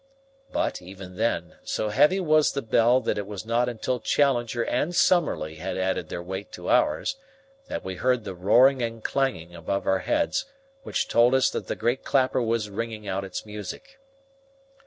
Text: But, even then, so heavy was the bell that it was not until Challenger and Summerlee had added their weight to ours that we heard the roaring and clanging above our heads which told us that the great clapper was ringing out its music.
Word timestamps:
But, 0.51 0.81
even 0.81 1.15
then, 1.15 1.57
so 1.63 1.89
heavy 1.89 2.19
was 2.19 2.53
the 2.53 2.63
bell 2.63 3.01
that 3.01 3.19
it 3.19 3.27
was 3.27 3.45
not 3.45 3.69
until 3.69 3.99
Challenger 3.99 4.63
and 4.65 4.95
Summerlee 4.95 5.57
had 5.57 5.77
added 5.77 6.09
their 6.09 6.23
weight 6.23 6.51
to 6.53 6.69
ours 6.71 7.17
that 7.67 7.85
we 7.85 7.97
heard 7.97 8.23
the 8.23 8.33
roaring 8.33 8.81
and 8.81 9.03
clanging 9.03 9.53
above 9.53 9.85
our 9.85 9.99
heads 9.99 10.45
which 10.81 11.07
told 11.07 11.35
us 11.35 11.51
that 11.51 11.67
the 11.67 11.75
great 11.75 12.03
clapper 12.03 12.41
was 12.41 12.67
ringing 12.71 13.07
out 13.07 13.23
its 13.23 13.45
music. 13.45 13.99